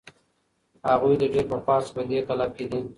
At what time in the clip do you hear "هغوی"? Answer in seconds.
0.89-1.13